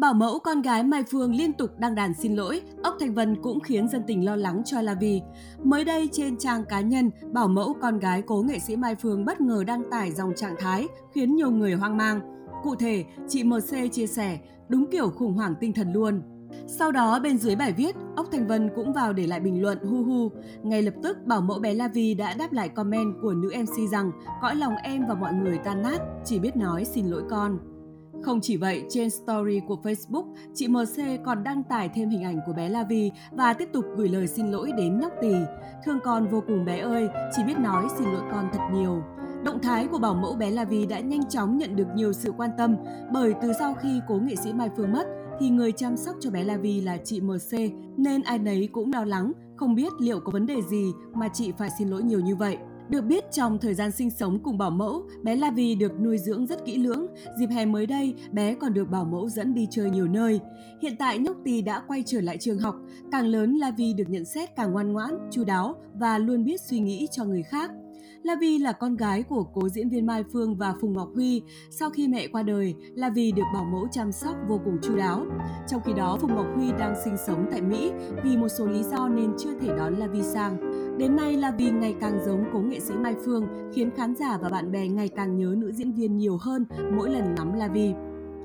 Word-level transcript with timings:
Bảo 0.00 0.14
mẫu 0.14 0.38
con 0.38 0.62
gái 0.62 0.82
Mai 0.82 1.04
Phương 1.10 1.34
liên 1.34 1.52
tục 1.52 1.70
đăng 1.78 1.94
đàn 1.94 2.14
xin 2.14 2.34
lỗi, 2.34 2.62
ốc 2.82 2.96
Thanh 3.00 3.14
Vân 3.14 3.42
cũng 3.42 3.60
khiến 3.60 3.88
dân 3.88 4.02
tình 4.06 4.24
lo 4.24 4.36
lắng 4.36 4.62
cho 4.64 4.80
La 4.80 4.94
Vi. 4.94 5.20
Mới 5.62 5.84
đây 5.84 6.08
trên 6.12 6.36
trang 6.38 6.64
cá 6.64 6.80
nhân, 6.80 7.10
bảo 7.32 7.48
mẫu 7.48 7.74
con 7.80 7.98
gái 7.98 8.22
cố 8.22 8.42
nghệ 8.42 8.58
sĩ 8.58 8.76
Mai 8.76 8.94
Phương 8.94 9.24
bất 9.24 9.40
ngờ 9.40 9.64
đăng 9.66 9.90
tải 9.90 10.12
dòng 10.12 10.32
trạng 10.36 10.54
thái 10.58 10.86
khiến 11.14 11.36
nhiều 11.36 11.50
người 11.50 11.74
hoang 11.74 11.96
mang. 11.96 12.20
Cụ 12.62 12.74
thể, 12.74 13.04
chị 13.28 13.44
MC 13.44 13.92
chia 13.92 14.06
sẻ, 14.06 14.38
đúng 14.68 14.86
kiểu 14.90 15.10
khủng 15.10 15.34
hoảng 15.34 15.54
tinh 15.60 15.72
thần 15.72 15.92
luôn. 15.92 16.22
Sau 16.66 16.92
đó 16.92 17.20
bên 17.20 17.38
dưới 17.38 17.56
bài 17.56 17.72
viết, 17.72 17.96
ốc 18.16 18.26
Thanh 18.32 18.46
Vân 18.46 18.70
cũng 18.76 18.92
vào 18.92 19.12
để 19.12 19.26
lại 19.26 19.40
bình 19.40 19.62
luận 19.62 19.78
hu 19.78 20.04
hu. 20.04 20.30
Ngay 20.62 20.82
lập 20.82 20.94
tức 21.02 21.26
bảo 21.26 21.40
mẫu 21.40 21.58
bé 21.58 21.74
La 21.74 21.88
Vi 21.88 22.14
đã 22.14 22.34
đáp 22.34 22.52
lại 22.52 22.68
comment 22.68 23.14
của 23.22 23.34
nữ 23.34 23.50
MC 23.62 23.90
rằng 23.90 24.10
cõi 24.42 24.56
lòng 24.56 24.74
em 24.82 25.06
và 25.08 25.14
mọi 25.14 25.34
người 25.34 25.58
tan 25.58 25.82
nát, 25.82 25.98
chỉ 26.24 26.38
biết 26.38 26.56
nói 26.56 26.84
xin 26.84 27.06
lỗi 27.06 27.22
con. 27.30 27.58
Không 28.22 28.40
chỉ 28.40 28.56
vậy, 28.56 28.84
trên 28.88 29.10
story 29.10 29.60
của 29.68 29.78
Facebook, 29.82 30.34
chị 30.54 30.68
MC 30.68 31.24
còn 31.24 31.44
đăng 31.44 31.62
tải 31.62 31.88
thêm 31.88 32.08
hình 32.08 32.22
ảnh 32.22 32.40
của 32.46 32.52
bé 32.52 32.68
La 32.68 32.84
Vi 32.84 33.10
và 33.32 33.52
tiếp 33.52 33.68
tục 33.72 33.84
gửi 33.96 34.08
lời 34.08 34.26
xin 34.26 34.50
lỗi 34.50 34.72
đến 34.76 35.00
nhóc 35.00 35.12
tỳ. 35.20 35.34
Thương 35.84 35.98
con 36.04 36.28
vô 36.28 36.42
cùng 36.46 36.64
bé 36.64 36.78
ơi, 36.78 37.08
chỉ 37.36 37.42
biết 37.46 37.58
nói 37.58 37.86
xin 37.98 38.08
lỗi 38.08 38.22
con 38.32 38.48
thật 38.52 38.68
nhiều. 38.74 39.02
Động 39.44 39.58
thái 39.62 39.86
của 39.86 39.98
bảo 39.98 40.14
mẫu 40.14 40.34
bé 40.34 40.50
La 40.50 40.64
Vi 40.64 40.86
đã 40.86 41.00
nhanh 41.00 41.28
chóng 41.28 41.58
nhận 41.58 41.76
được 41.76 41.86
nhiều 41.94 42.12
sự 42.12 42.32
quan 42.36 42.50
tâm 42.58 42.76
bởi 43.12 43.34
từ 43.42 43.52
sau 43.58 43.74
khi 43.74 44.00
cố 44.08 44.14
nghệ 44.14 44.36
sĩ 44.36 44.52
Mai 44.52 44.70
Phương 44.76 44.92
mất 44.92 45.06
thì 45.40 45.50
người 45.50 45.72
chăm 45.72 45.96
sóc 45.96 46.16
cho 46.20 46.30
bé 46.30 46.44
La 46.44 46.56
Vi 46.56 46.80
là 46.80 46.96
chị 47.04 47.20
MC 47.20 47.58
nên 47.96 48.22
ai 48.22 48.38
nấy 48.38 48.68
cũng 48.72 48.92
lo 48.92 49.04
lắng, 49.04 49.32
không 49.56 49.74
biết 49.74 49.92
liệu 50.00 50.20
có 50.20 50.30
vấn 50.32 50.46
đề 50.46 50.62
gì 50.62 50.92
mà 51.14 51.28
chị 51.28 51.52
phải 51.58 51.70
xin 51.78 51.88
lỗi 51.88 52.02
nhiều 52.02 52.20
như 52.20 52.36
vậy. 52.36 52.58
Được 52.88 53.02
biết 53.02 53.24
trong 53.32 53.58
thời 53.58 53.74
gian 53.74 53.92
sinh 53.92 54.10
sống 54.10 54.38
cùng 54.42 54.58
bảo 54.58 54.70
mẫu, 54.70 55.02
bé 55.22 55.36
La 55.36 55.50
Vi 55.50 55.74
được 55.74 56.00
nuôi 56.00 56.18
dưỡng 56.18 56.46
rất 56.46 56.64
kỹ 56.64 56.76
lưỡng. 56.76 57.06
Dịp 57.38 57.46
hè 57.46 57.66
mới 57.66 57.86
đây, 57.86 58.14
bé 58.32 58.54
còn 58.54 58.74
được 58.74 58.90
bảo 58.90 59.04
mẫu 59.04 59.28
dẫn 59.28 59.54
đi 59.54 59.68
chơi 59.70 59.90
nhiều 59.90 60.08
nơi. 60.08 60.40
Hiện 60.82 60.96
tại 60.98 61.18
nhóc 61.18 61.36
Tì 61.44 61.62
đã 61.62 61.82
quay 61.86 62.02
trở 62.06 62.20
lại 62.20 62.36
trường 62.40 62.58
học. 62.58 62.76
Càng 63.12 63.26
lớn, 63.26 63.54
La 63.54 63.70
Vi 63.70 63.92
được 63.92 64.08
nhận 64.08 64.24
xét 64.24 64.56
càng 64.56 64.72
ngoan 64.72 64.92
ngoãn, 64.92 65.10
chu 65.30 65.44
đáo 65.44 65.74
và 65.94 66.18
luôn 66.18 66.44
biết 66.44 66.60
suy 66.60 66.78
nghĩ 66.78 67.08
cho 67.10 67.24
người 67.24 67.42
khác. 67.42 67.70
La 68.22 68.36
Vi 68.40 68.58
là 68.58 68.72
con 68.72 68.96
gái 68.96 69.22
của 69.22 69.44
cố 69.44 69.68
diễn 69.68 69.88
viên 69.88 70.06
Mai 70.06 70.24
Phương 70.32 70.56
và 70.56 70.74
Phùng 70.80 70.92
Ngọc 70.92 71.08
Huy. 71.14 71.42
Sau 71.70 71.90
khi 71.90 72.08
mẹ 72.08 72.26
qua 72.26 72.42
đời, 72.42 72.74
La 72.94 73.10
Vi 73.10 73.32
được 73.32 73.42
bảo 73.54 73.64
mẫu 73.64 73.88
chăm 73.92 74.12
sóc 74.12 74.36
vô 74.48 74.60
cùng 74.64 74.78
chu 74.82 74.96
đáo. 74.96 75.26
Trong 75.68 75.80
khi 75.84 75.92
đó, 75.92 76.18
Phùng 76.20 76.34
Ngọc 76.34 76.46
Huy 76.56 76.72
đang 76.78 76.94
sinh 77.04 77.16
sống 77.26 77.46
tại 77.50 77.62
Mỹ 77.62 77.90
vì 78.24 78.36
một 78.36 78.48
số 78.48 78.66
lý 78.66 78.82
do 78.82 79.08
nên 79.08 79.32
chưa 79.38 79.58
thể 79.60 79.68
đón 79.76 79.94
La 79.94 80.06
Vi 80.06 80.22
sang. 80.22 80.56
Đến 80.98 81.16
nay, 81.16 81.36
là 81.36 81.50
vì 81.50 81.70
ngày 81.70 81.94
càng 82.00 82.20
giống 82.24 82.44
cố 82.52 82.58
nghệ 82.58 82.80
sĩ 82.80 82.94
Mai 82.94 83.14
Phương, 83.24 83.46
khiến 83.74 83.90
khán 83.96 84.14
giả 84.14 84.38
và 84.42 84.48
bạn 84.48 84.72
bè 84.72 84.88
ngày 84.88 85.08
càng 85.08 85.36
nhớ 85.36 85.54
nữ 85.58 85.72
diễn 85.72 85.92
viên 85.92 86.16
nhiều 86.16 86.38
hơn 86.40 86.64
mỗi 86.92 87.10
lần 87.10 87.34
ngắm 87.34 87.52
La 87.52 87.68
Vi. 87.68 87.92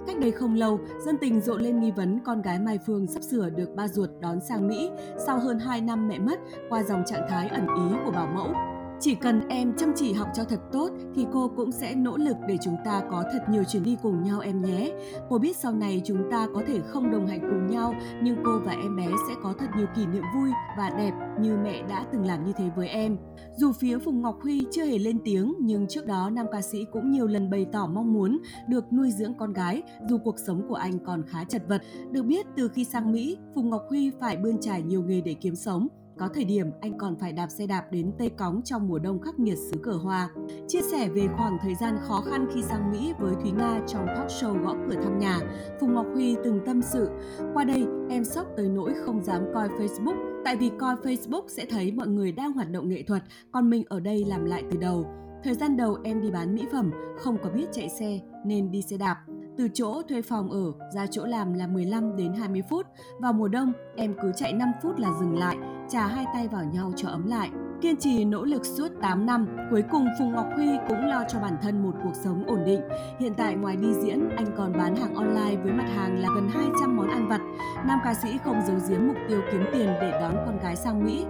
Cách 0.08 0.20
đây 0.20 0.32
không 0.32 0.56
lâu, 0.56 0.80
dân 1.06 1.18
tình 1.18 1.42
rộ 1.42 1.58
lên 1.58 1.80
nghi 1.80 1.92
vấn 1.92 2.20
con 2.26 2.42
gái 2.42 2.60
Mai 2.60 2.80
Phương 2.88 3.08
sắp 3.08 3.24
sửa 3.24 3.50
được 3.50 3.76
ba 3.76 3.88
ruột 3.88 4.10
đón 4.22 4.40
sang 4.50 4.68
Mỹ 4.68 4.90
sau 5.26 5.40
hơn 5.40 5.60
2 5.60 5.82
năm 5.82 6.08
mẹ 6.08 6.20
mất 6.20 6.40
qua 6.70 6.84
dòng 6.84 7.04
trạng 7.06 7.28
thái 7.30 7.48
ẩn 7.48 7.68
ý 7.68 7.98
của 8.06 8.12
bảo 8.12 8.28
mẫu. 8.36 8.71
Chỉ 9.02 9.16
cần 9.16 9.48
em 9.48 9.74
chăm 9.78 9.92
chỉ 9.96 10.14
học 10.14 10.28
cho 10.34 10.44
thật 10.44 10.60
tốt 10.72 10.90
thì 11.16 11.26
cô 11.34 11.52
cũng 11.56 11.72
sẽ 11.72 11.96
nỗ 11.96 12.18
lực 12.18 12.38
để 12.48 12.58
chúng 12.62 12.78
ta 12.86 13.02
có 13.12 13.24
thật 13.34 13.40
nhiều 13.50 13.64
chuyến 13.64 13.84
đi 13.84 13.98
cùng 14.02 14.24
nhau 14.24 14.40
em 14.40 14.62
nhé. 14.62 14.92
Cô 15.30 15.38
biết 15.38 15.58
sau 15.58 15.74
này 15.74 16.02
chúng 16.06 16.32
ta 16.32 16.48
có 16.54 16.62
thể 16.68 16.80
không 16.88 17.12
đồng 17.12 17.28
hành 17.28 17.40
cùng 17.40 17.68
nhau 17.68 17.96
nhưng 18.24 18.38
cô 18.46 18.60
và 18.66 18.72
em 18.72 18.96
bé 18.96 19.08
sẽ 19.28 19.34
có 19.44 19.54
thật 19.60 19.66
nhiều 19.78 19.88
kỷ 19.96 20.06
niệm 20.06 20.24
vui 20.36 20.50
và 20.78 20.90
đẹp 20.98 21.12
như 21.40 21.58
mẹ 21.64 21.84
đã 21.90 22.06
từng 22.12 22.26
làm 22.26 22.46
như 22.46 22.54
thế 22.58 22.70
với 22.76 22.88
em. 22.88 23.18
Dù 23.58 23.72
phía 23.72 24.00
Phùng 24.00 24.22
Ngọc 24.22 24.38
Huy 24.42 24.62
chưa 24.72 24.86
hề 24.86 24.98
lên 24.98 25.20
tiếng 25.26 25.54
nhưng 25.60 25.88
trước 25.88 26.06
đó 26.06 26.30
nam 26.30 26.46
ca 26.52 26.62
sĩ 26.62 26.86
cũng 26.92 27.12
nhiều 27.12 27.28
lần 27.28 27.50
bày 27.50 27.66
tỏ 27.72 27.88
mong 27.88 28.14
muốn 28.14 28.40
được 28.68 28.94
nuôi 28.94 29.12
dưỡng 29.12 29.34
con 29.34 29.54
gái 29.54 29.82
dù 30.10 30.18
cuộc 30.18 30.36
sống 30.48 30.68
của 30.70 30.76
anh 30.76 31.00
còn 31.06 31.24
khá 31.28 31.44
chật 31.44 31.62
vật. 31.68 31.82
Được 32.12 32.24
biết 32.24 32.46
từ 32.56 32.68
khi 32.68 32.84
sang 32.84 33.12
Mỹ, 33.12 33.38
Phùng 33.56 33.70
Ngọc 33.70 33.82
Huy 33.90 34.12
phải 34.20 34.38
bươn 34.38 34.58
trải 34.62 34.82
nhiều 34.82 35.04
nghề 35.04 35.22
để 35.22 35.34
kiếm 35.34 35.56
sống 35.56 35.88
có 36.22 36.30
thời 36.34 36.44
điểm 36.44 36.68
anh 36.82 36.98
còn 36.98 37.16
phải 37.16 37.32
đạp 37.32 37.48
xe 37.48 37.68
đạp 37.68 37.86
đến 37.92 38.12
Tây 38.18 38.30
Cóng 38.30 38.62
trong 38.66 38.88
mùa 38.88 39.00
đông 39.00 39.20
khắc 39.20 39.40
nghiệt 39.40 39.58
xứ 39.58 39.78
cờ 39.84 39.92
hoa. 39.92 40.30
Chia 40.68 40.82
sẻ 40.82 41.09
về 41.09 41.28
khoảng 41.38 41.58
thời 41.62 41.76
gian 41.76 41.98
khó 42.02 42.22
khăn 42.22 42.48
khi 42.54 42.64
sang 42.64 42.92
Mỹ 42.92 43.14
với 43.20 43.34
Thúy 43.42 43.52
Nga 43.52 43.80
trong 43.88 44.08
talk 44.08 44.28
show 44.28 44.64
gõ 44.64 44.76
cửa 44.88 44.96
thăm 45.04 45.20
nhà, 45.20 45.40
Phùng 45.80 45.94
Ngọc 45.94 46.06
Huy 46.14 46.36
từng 46.44 46.60
tâm 46.66 46.81
sự, 46.81 47.10
qua 47.54 47.64
đây 47.64 47.86
em 48.10 48.24
sốc 48.24 48.48
tới 48.58 48.70
nỗi 48.70 48.94
không 49.06 49.24
dám 49.24 49.42
coi 49.54 49.68
Facebook 49.68 50.44
tại 50.46 50.56
vì 50.56 50.72
coi 50.80 50.96
Facebook 50.96 51.44
sẽ 51.48 51.66
thấy 51.66 51.92
mọi 51.92 52.08
người 52.08 52.31
đang 52.31 52.54
hoạt 52.54 52.72
động 52.72 52.90
nghệ 52.90 53.04
thuật, 53.04 53.24
còn 53.52 53.70
mình 53.70 53.84
ở 53.90 54.00
đây 54.00 54.26
làm 54.26 54.46
lại 54.46 54.64
từ 54.72 54.78
đầu. 54.78 55.06
Thời 55.44 55.56
gian 55.56 55.78
đầu 55.78 55.98
em 56.04 56.22
đi 56.22 56.31
bán 56.31 56.56
mỹ 56.56 56.66
phẩm, 56.72 56.92
không 57.18 57.38
có 57.44 57.50
biết 57.50 57.66
chạy 57.72 57.90
xe 57.90 58.20
nên 58.46 58.72
đi 58.72 58.81
xe 58.81 58.98
đạp. 58.98 59.18
Từ 59.58 59.68
chỗ 59.74 60.02
thuê 60.10 60.22
phòng 60.22 60.52
ở 60.52 60.74
ra 60.96 61.08
chỗ 61.08 61.26
làm 61.26 61.54
là 61.54 61.68
15 61.68 62.16
đến 62.16 62.34
20 62.34 62.62
phút. 62.70 62.88
Vào 63.20 63.34
mùa 63.34 63.48
đông, 63.48 63.74
em 63.96 64.14
cứ 64.22 64.31
chạy 64.36 64.54
5 64.54 64.72
phút 64.84 65.00
là 65.00 65.10
dừng 65.20 65.38
lại, 65.38 65.58
chà 65.91 66.07
hai 66.07 66.25
tay 66.34 66.47
vào 66.47 66.63
nhau 66.63 66.91
cho 66.96 67.09
ấm 67.09 67.28
lại. 67.28 67.50
Kiên 67.81 67.97
trì 67.97 68.25
nỗ 68.25 68.46
lực 68.46 68.66
suốt 68.66 68.88
8 69.02 69.25
năm, 69.25 69.47
cuối 69.72 69.84
cùng 69.91 70.06
Phùng 70.19 70.31
Ngọc 70.31 70.47
Huy 70.56 70.68
cũng 70.88 71.06
lo 71.06 71.24
cho 71.29 71.40
bản 71.40 71.57
thân 71.62 71.84
một 71.84 71.91
cuộc 72.03 72.16
sống 72.24 72.44
ổn 72.47 72.59
định. 72.66 72.81
Hiện 73.19 73.34
tại 73.38 73.56
ngoài 73.56 73.75
đi 73.75 73.94
diễn, 73.94 74.30
anh 74.30 74.46
còn 74.57 74.74
bán 74.74 74.96
hàng 74.96 75.16
online 75.16 75.62
với 75.63 75.74
mặt 75.74 75.88
hàng 75.96 76.19
là 76.19 76.30
gần 76.35 76.47
200 76.50 76.97
món 76.97 77.07
ăn 77.07 77.28
vặt. 77.28 77.41
Nam 77.88 78.00
ca 78.03 78.13
sĩ 78.13 78.30
không 78.44 78.62
giấu 78.68 78.78
giếm 78.90 79.07
mục 79.07 79.18
tiêu 79.28 79.41
kiếm 79.51 79.62
tiền 79.74 79.88
để 80.01 80.12
đón 80.12 80.35
con 80.46 80.59
gái 80.59 80.75
sang 80.75 81.06
Mỹ. 81.06 81.25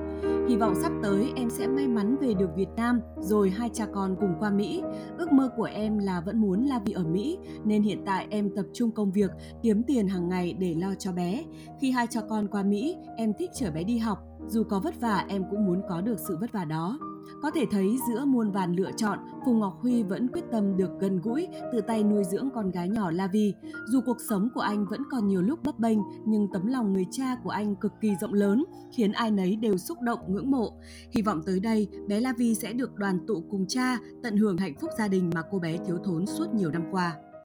Hy 0.49 0.55
vọng 0.57 0.75
sắp 0.81 0.91
tới 1.03 1.31
em 1.35 1.49
sẽ 1.49 1.67
may 1.67 1.87
mắn 1.87 2.17
về 2.21 2.33
được 2.33 2.49
Việt 2.55 2.69
Nam 2.75 3.01
rồi 3.19 3.49
hai 3.49 3.69
cha 3.73 3.85
con 3.93 4.15
cùng 4.19 4.35
qua 4.39 4.49
Mỹ. 4.49 4.83
Ước 5.17 5.31
mơ 5.31 5.49
của 5.57 5.69
em 5.73 5.97
là 5.97 6.21
vẫn 6.21 6.41
muốn 6.41 6.65
là 6.65 6.79
Vi 6.85 6.93
ở 6.93 7.03
Mỹ 7.03 7.37
nên 7.63 7.83
hiện 7.83 8.03
tại 8.05 8.27
em 8.29 8.49
tập 8.55 8.65
trung 8.73 8.91
công 8.91 9.11
việc, 9.11 9.31
kiếm 9.61 9.83
tiền 9.83 10.07
hàng 10.07 10.29
ngày 10.29 10.53
để 10.59 10.75
lo 10.77 10.95
cho 10.99 11.11
bé. 11.11 11.43
Khi 11.79 11.91
hai 11.91 12.07
cha 12.07 12.21
con 12.29 12.47
qua 12.47 12.63
Mỹ, 12.63 12.97
em 13.17 13.33
thích 13.33 13.49
chở 13.53 13.71
bé 13.71 13.83
đi 13.83 13.97
học. 13.97 14.30
Dù 14.47 14.63
có 14.63 14.79
vất 14.79 15.01
vả 15.01 15.25
em 15.27 15.43
cũng 15.51 15.65
muốn 15.65 15.81
có 15.89 16.01
được 16.01 16.19
sự 16.27 16.37
vất 16.41 16.51
vả 16.51 16.65
đó. 16.65 16.99
Có 17.41 17.51
thể 17.51 17.65
thấy 17.71 17.97
giữa 18.07 18.25
muôn 18.25 18.51
vàn 18.51 18.75
lựa 18.75 18.91
chọn, 18.97 19.19
Phùng 19.45 19.59
Ngọc 19.59 19.77
Huy 19.81 20.03
vẫn 20.03 20.27
quyết 20.27 20.43
tâm 20.51 20.77
được 20.77 20.89
gần 20.99 21.21
gũi, 21.21 21.47
tự 21.73 21.81
tay 21.81 22.03
nuôi 22.03 22.23
dưỡng 22.23 22.49
con 22.55 22.71
gái 22.71 22.89
nhỏ 22.89 23.11
La 23.11 23.27
Vi. 23.27 23.53
Dù 23.87 24.01
cuộc 24.05 24.17
sống 24.29 24.49
của 24.55 24.61
anh 24.61 24.85
vẫn 24.85 25.01
còn 25.11 25.27
nhiều 25.27 25.41
lúc 25.41 25.63
bấp 25.63 25.79
bênh, 25.79 25.97
nhưng 26.25 26.47
tấm 26.53 26.67
lòng 26.67 26.93
người 26.93 27.05
cha 27.11 27.35
của 27.43 27.49
anh 27.49 27.75
cực 27.75 27.91
kỳ 28.01 28.15
rộng 28.21 28.33
lớn, 28.33 28.65
khiến 28.91 29.11
ai 29.11 29.31
nấy 29.31 29.55
đều 29.55 29.77
xúc 29.77 29.97
động 30.01 30.19
ngưỡng 30.27 30.51
mộ. 30.51 30.73
Hy 31.11 31.21
vọng 31.21 31.41
tới 31.45 31.59
đây, 31.59 31.87
bé 32.07 32.19
La 32.19 32.33
Vi 32.37 32.55
sẽ 32.55 32.73
được 32.73 32.95
đoàn 32.95 33.19
tụ 33.27 33.43
cùng 33.49 33.65
cha, 33.67 33.97
tận 34.23 34.37
hưởng 34.37 34.57
hạnh 34.57 34.73
phúc 34.81 34.89
gia 34.97 35.07
đình 35.07 35.29
mà 35.35 35.41
cô 35.51 35.59
bé 35.59 35.77
thiếu 35.87 35.97
thốn 36.03 36.25
suốt 36.25 36.53
nhiều 36.53 36.71
năm 36.71 36.83
qua. 36.91 37.15